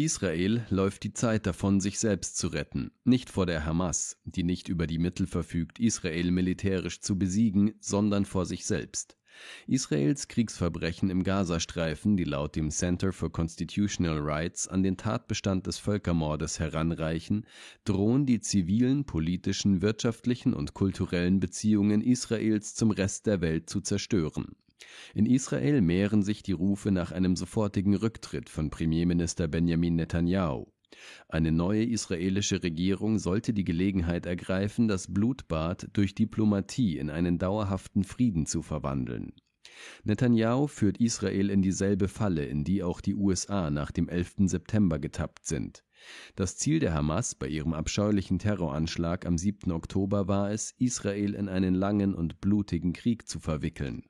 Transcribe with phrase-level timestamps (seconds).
[0.00, 4.70] Israel läuft die Zeit davon, sich selbst zu retten, nicht vor der Hamas, die nicht
[4.70, 9.18] über die Mittel verfügt, Israel militärisch zu besiegen, sondern vor sich selbst.
[9.66, 15.76] Israels Kriegsverbrechen im Gazastreifen, die laut dem Center for Constitutional Rights an den Tatbestand des
[15.76, 17.46] Völkermordes heranreichen,
[17.84, 24.56] drohen die zivilen, politischen, wirtschaftlichen und kulturellen Beziehungen Israels zum Rest der Welt zu zerstören.
[25.14, 30.66] In Israel mehren sich die Rufe nach einem sofortigen Rücktritt von Premierminister Benjamin Netanyahu.
[31.28, 38.04] Eine neue israelische Regierung sollte die Gelegenheit ergreifen, das Blutbad durch Diplomatie in einen dauerhaften
[38.04, 39.32] Frieden zu verwandeln.
[40.04, 44.34] Netanyahu führt Israel in dieselbe Falle, in die auch die USA nach dem 11.
[44.46, 45.84] September getappt sind.
[46.36, 49.72] Das Ziel der Hamas bei ihrem abscheulichen Terroranschlag am 7.
[49.72, 54.04] Oktober war es, Israel in einen langen und blutigen Krieg zu verwickeln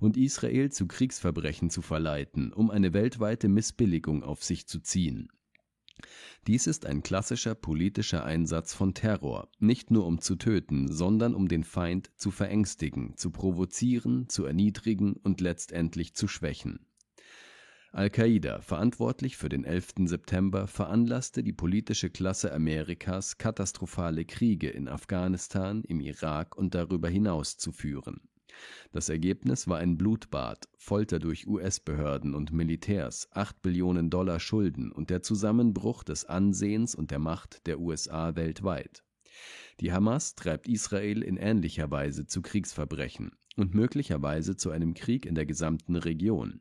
[0.00, 5.28] und Israel zu Kriegsverbrechen zu verleiten, um eine weltweite Missbilligung auf sich zu ziehen.
[6.46, 11.48] Dies ist ein klassischer politischer Einsatz von Terror, nicht nur um zu töten, sondern um
[11.48, 16.86] den Feind zu verängstigen, zu provozieren, zu erniedrigen und letztendlich zu schwächen.
[17.96, 19.94] Al-Qaida, verantwortlich für den 11.
[20.04, 27.56] September, veranlasste die politische Klasse Amerikas, katastrophale Kriege in Afghanistan, im Irak und darüber hinaus
[27.56, 28.20] zu führen
[28.92, 35.10] das Ergebnis war ein Blutbad, Folter durch US-Behörden und Militärs, acht Billionen Dollar Schulden und
[35.10, 39.02] der Zusammenbruch des Ansehens und der Macht der USA weltweit.
[39.80, 45.34] Die Hamas treibt Israel in ähnlicher Weise zu Kriegsverbrechen und möglicherweise zu einem Krieg in
[45.34, 46.60] der gesamten Region.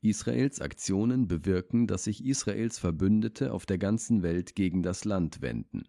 [0.00, 5.84] Israels Aktionen bewirken, dass sich Israels Verbündete auf der ganzen Welt gegen das Land wenden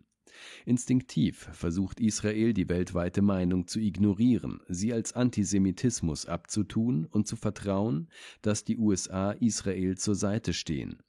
[0.65, 8.09] Instinktiv versucht Israel die weltweite Meinung zu ignorieren, sie als Antisemitismus abzutun und zu vertrauen,
[8.41, 11.01] dass die USA Israel zur Seite stehen.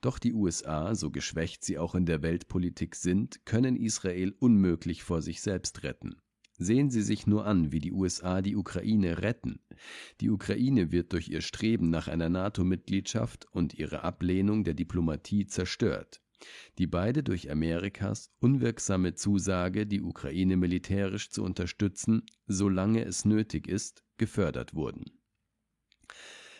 [0.00, 5.22] Doch die USA, so geschwächt sie auch in der Weltpolitik sind, können Israel unmöglich vor
[5.22, 6.16] sich selbst retten.
[6.58, 9.60] Sehen Sie sich nur an, wie die USA die Ukraine retten.
[10.20, 16.22] Die Ukraine wird durch ihr Streben nach einer NATO-Mitgliedschaft und ihre Ablehnung der Diplomatie zerstört
[16.78, 24.04] die beide durch Amerikas unwirksame Zusage, die Ukraine militärisch zu unterstützen, solange es nötig ist,
[24.16, 25.04] gefördert wurden.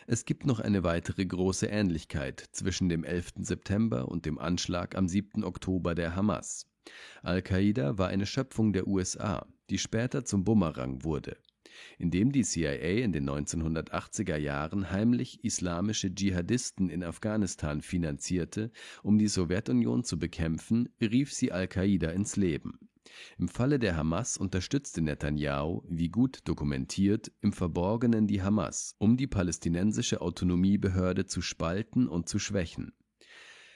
[0.05, 3.33] Es gibt noch eine weitere große Ähnlichkeit zwischen dem 11.
[3.39, 5.43] September und dem Anschlag am 7.
[5.43, 6.67] Oktober der Hamas.
[7.21, 11.37] Al-Qaida war eine Schöpfung der USA, die später zum Bumerang wurde
[11.97, 18.71] indem die CIA in den 1980er Jahren heimlich islamische Dschihadisten in Afghanistan finanzierte,
[19.01, 22.79] um die Sowjetunion zu bekämpfen, rief sie Al-Qaida ins Leben.
[23.37, 29.27] Im Falle der Hamas unterstützte Netanyahu, wie gut dokumentiert, im Verborgenen die Hamas, um die
[29.27, 32.93] palästinensische Autonomiebehörde zu spalten und zu schwächen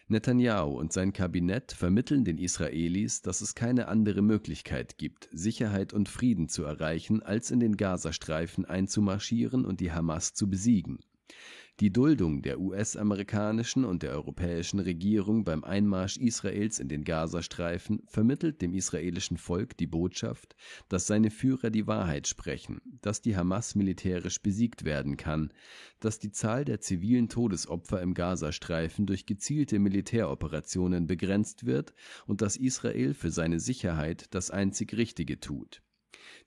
[0.09, 6.07] Netanyahu und sein Kabinett vermitteln den Israelis, dass es keine andere Möglichkeit gibt, Sicherheit und
[6.07, 10.99] Frieden zu erreichen, als in den Gazastreifen einzumarschieren und die Hamas zu besiegen
[11.79, 18.63] die Duldung der US-amerikanischen und der europäischen Regierung beim Einmarsch Israels in den Gazastreifen vermittelt
[18.63, 20.55] dem israelischen Volk die Botschaft,
[20.89, 25.53] dass seine Führer die Wahrheit sprechen, dass die Hamas militärisch besiegt werden kann,
[25.99, 31.93] dass die Zahl der zivilen Todesopfer im Gazastreifen durch gezielte Militäroperationen begrenzt wird
[32.25, 35.83] und dass Israel für seine Sicherheit das einzig Richtige tut.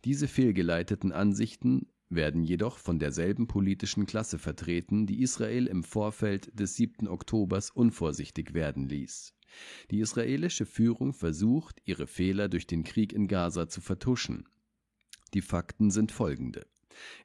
[0.05, 6.76] Diese fehlgeleiteten Ansichten werden jedoch von derselben politischen Klasse vertreten, die Israel im Vorfeld des
[6.76, 7.09] 7.
[7.09, 9.34] Oktobers unvorsichtig werden ließ.
[9.91, 14.48] Die israelische Führung versucht, ihre Fehler durch den Krieg in Gaza zu vertuschen.
[15.34, 16.66] Die Fakten sind folgende.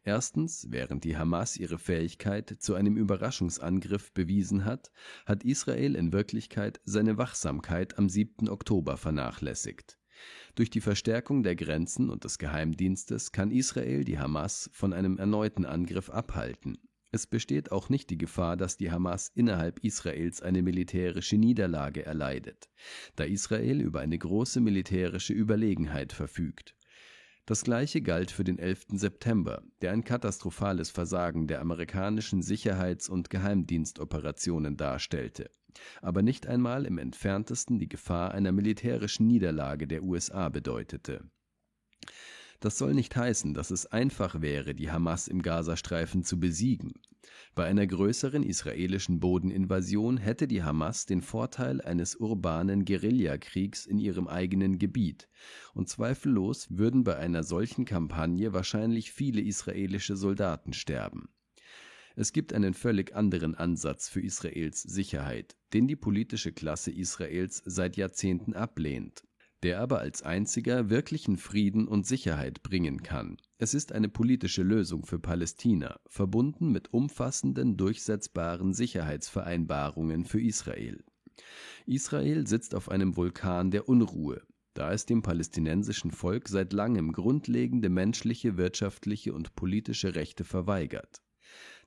[0.03, 4.91] Erstens, während die Hamas ihre Fähigkeit zu einem Überraschungsangriff bewiesen hat,
[5.25, 8.47] hat Israel in Wirklichkeit seine Wachsamkeit am 7.
[8.47, 9.97] Oktober vernachlässigt.
[10.55, 15.65] Durch die Verstärkung der Grenzen und des Geheimdienstes kann Israel die Hamas von einem erneuten
[15.65, 16.77] Angriff abhalten.
[17.11, 22.69] Es besteht auch nicht die Gefahr, dass die Hamas innerhalb Israels eine militärische Niederlage erleidet,
[23.15, 26.74] da Israel über eine große militärische Überlegenheit verfügt.
[27.45, 28.85] Das gleiche galt für den 11.
[28.93, 35.51] September, der ein katastrophales Versagen der amerikanischen Sicherheits- und Geheimdienstoperationen darstellte
[36.01, 41.23] aber nicht einmal im entferntesten die Gefahr einer militärischen Niederlage der USA bedeutete.
[42.59, 46.93] Das soll nicht heißen, dass es einfach wäre, die Hamas im Gazastreifen zu besiegen.
[47.53, 54.27] Bei einer größeren israelischen Bodeninvasion hätte die Hamas den Vorteil eines urbanen Guerillakriegs in ihrem
[54.27, 55.27] eigenen Gebiet,
[55.73, 61.29] und zweifellos würden bei einer solchen Kampagne wahrscheinlich viele israelische Soldaten sterben.
[62.17, 67.97] Es gibt einen völlig anderen Ansatz für Israels Sicherheit, den die politische Klasse Israels seit
[67.97, 69.25] Jahrzehnten ablehnt,
[69.65, 73.37] der aber als einziger wirklichen Frieden und Sicherheit bringen kann.
[73.57, 81.03] Es ist eine politische Lösung für Palästina, verbunden mit umfassenden, durchsetzbaren Sicherheitsvereinbarungen für Israel.
[81.87, 84.43] Israel sitzt auf einem Vulkan der Unruhe,
[84.75, 91.23] da es dem palästinensischen Volk seit langem grundlegende menschliche, wirtschaftliche und politische Rechte verweigert.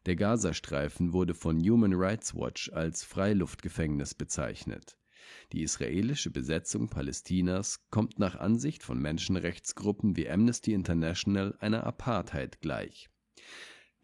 [0.06, 4.98] Der Gazastreifen wurde von Human Rights Watch als Freiluftgefängnis bezeichnet.
[5.52, 13.08] Die israelische Besetzung Palästinas kommt nach Ansicht von Menschenrechtsgruppen wie Amnesty International einer Apartheid gleich.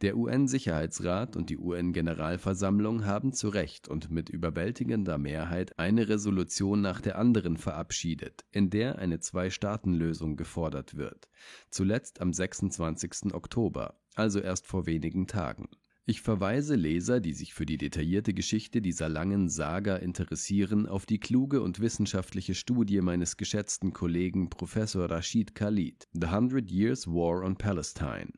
[0.00, 7.00] Der UN-Sicherheitsrat und die UN-Generalversammlung haben zu Recht und mit überwältigender Mehrheit eine Resolution nach
[7.00, 11.28] der anderen verabschiedet, in der eine Zwei-Staaten-Lösung gefordert wird,
[11.70, 13.32] zuletzt am 26.
[13.32, 15.68] Oktober, also erst vor wenigen Tagen.
[16.06, 21.18] Ich verweise Leser, die sich für die detaillierte Geschichte dieser langen Saga interessieren, auf die
[21.18, 27.56] kluge und wissenschaftliche Studie meines geschätzten Kollegen Professor Rashid Khalid, The Hundred Years War on
[27.56, 28.32] Palestine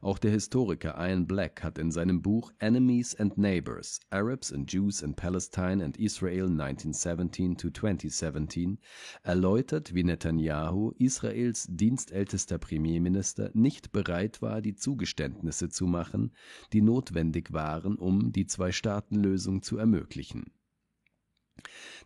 [0.00, 5.02] auch der Historiker Ian Black hat in seinem Buch Enemies and Neighbors: Arabs and Jews
[5.02, 8.78] in Palestine and Israel 1917 to 2017
[9.22, 16.32] erläutert, wie Netanyahu, Israels dienstältester Premierminister, nicht bereit war, die Zugeständnisse zu machen,
[16.72, 20.52] die notwendig waren, um die Zwei-Staaten-Lösung zu ermöglichen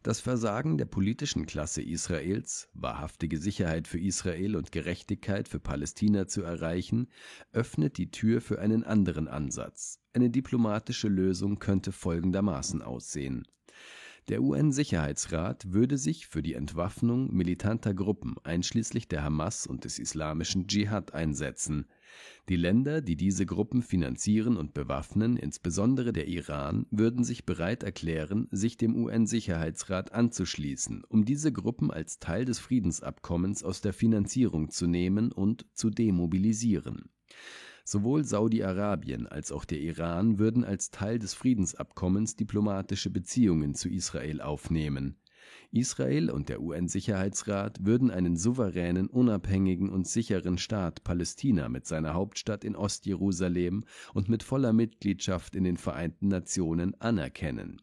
[0.03, 6.43] das Versagen der politischen Klasse Israels, wahrhaftige Sicherheit für Israel und Gerechtigkeit für Palästina zu
[6.43, 7.09] erreichen,
[7.53, 10.01] öffnet die Tür für einen anderen Ansatz.
[10.13, 13.47] Eine diplomatische Lösung könnte folgendermaßen aussehen
[14.29, 20.67] der UN-Sicherheitsrat würde sich für die Entwaffnung militanter Gruppen einschließlich der Hamas und des islamischen
[20.67, 21.87] Dschihad einsetzen.
[22.49, 28.49] Die Länder, die diese Gruppen finanzieren und bewaffnen, insbesondere der Iran, würden sich bereit erklären,
[28.51, 34.87] sich dem UN-Sicherheitsrat anzuschließen, um diese Gruppen als Teil des Friedensabkommens aus der Finanzierung zu
[34.87, 37.11] nehmen und zu demobilisieren
[37.87, 44.41] Sowohl Saudi-Arabien als auch der Iran würden als Teil des Friedensabkommens diplomatische Beziehungen zu Israel
[44.41, 45.17] aufnehmen.
[45.71, 52.65] Israel und der UN-Sicherheitsrat würden einen souveränen, unabhängigen und sicheren Staat Palästina mit seiner Hauptstadt
[52.65, 57.83] in Ostjerusalem und mit voller Mitgliedschaft in den Vereinten Nationen anerkennen.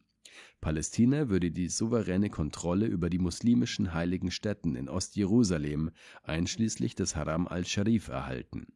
[0.60, 5.90] Palästina würde die souveräne Kontrolle über die muslimischen heiligen Stätten in Ostjerusalem
[6.22, 8.68] einschließlich des Haram al-Sharif erhalten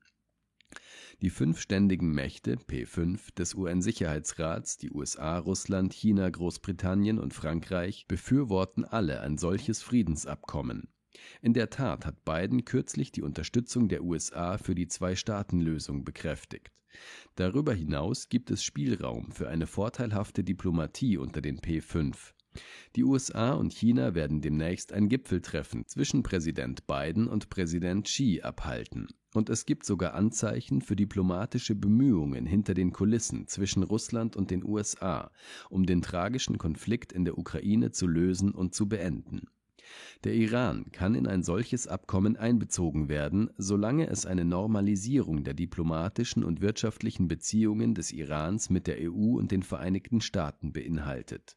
[1.22, 8.84] die fünf ständigen Mächte (P5) des UN-Sicherheitsrats, die USA, Russland, China, Großbritannien und Frankreich, befürworten
[8.84, 10.88] alle ein solches Friedensabkommen.
[11.40, 16.70] In der Tat hat Biden kürzlich die Unterstützung der USA für die Zwei-Staaten-Lösung bekräftigt.
[17.34, 22.32] Darüber hinaus gibt es Spielraum für eine vorteilhafte Diplomatie unter den P5
[22.96, 29.08] die USA und China werden demnächst ein Gipfeltreffen zwischen Präsident Biden und Präsident Xi abhalten,
[29.34, 34.64] und es gibt sogar Anzeichen für diplomatische Bemühungen hinter den Kulissen zwischen Russland und den
[34.64, 35.30] USA,
[35.68, 39.42] um den tragischen Konflikt in der Ukraine zu lösen und zu beenden.
[40.24, 46.42] Der Iran kann in ein solches Abkommen einbezogen werden, solange es eine Normalisierung der diplomatischen
[46.42, 51.56] und wirtschaftlichen Beziehungen des Irans mit der EU und den Vereinigten Staaten beinhaltet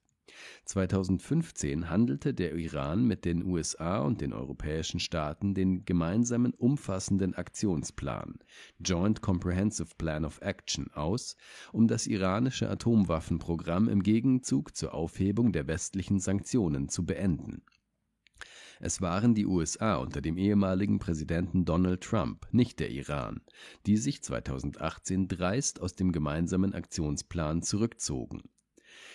[0.65, 8.39] 2015 handelte der Iran mit den USA und den europäischen Staaten den gemeinsamen umfassenden Aktionsplan
[8.79, 11.35] Joint Comprehensive Plan of Action aus,
[11.71, 17.63] um das iranische Atomwaffenprogramm im Gegenzug zur Aufhebung der westlichen Sanktionen zu beenden.
[18.81, 23.41] Es waren die USA unter dem ehemaligen Präsidenten Donald Trump, nicht der Iran,
[23.85, 28.43] die sich 2018 dreist aus dem gemeinsamen Aktionsplan zurückzogen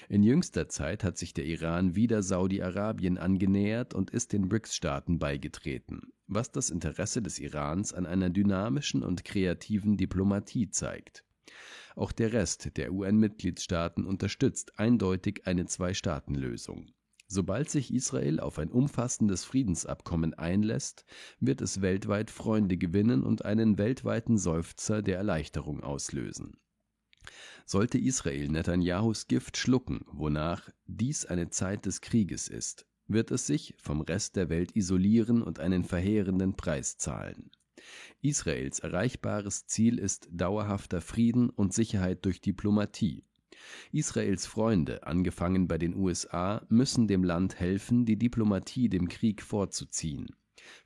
[0.09, 6.13] in jüngster Zeit hat sich der Iran wieder Saudi-Arabien angenähert und ist den BRICS-Staaten beigetreten,
[6.27, 11.25] was das Interesse des Irans an einer dynamischen und kreativen Diplomatie zeigt.
[11.97, 16.91] Auch der Rest der UN-Mitgliedstaaten unterstützt eindeutig eine Zwei-Staaten-Lösung.
[17.27, 21.05] Sobald sich Israel auf ein umfassendes Friedensabkommen einlässt,
[21.41, 26.59] wird es weltweit Freunde gewinnen und einen weltweiten Seufzer der Erleichterung auslösen
[27.67, 33.75] sollte Israel Netanyahus Gift schlucken, wonach dies eine Zeit des Krieges ist, wird es sich
[33.79, 37.51] vom Rest der Welt isolieren und einen verheerenden Preis zahlen.
[38.23, 43.25] Israels erreichbares Ziel ist dauerhafter Frieden und Sicherheit durch Diplomatie.
[43.93, 50.27] Israels Freunde, angefangen bei den USA, müssen dem Land helfen, die Diplomatie dem Krieg vorzuziehen.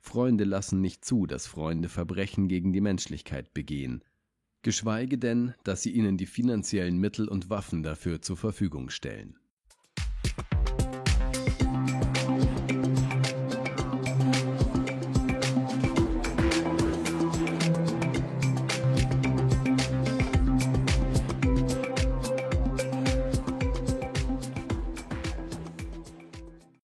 [0.01, 4.03] Freunde lassen nicht zu, dass Freunde Verbrechen gegen die Menschlichkeit begehen.
[4.61, 9.37] Geschweige denn, dass sie ihnen die finanziellen Mittel und Waffen dafür zur Verfügung stellen.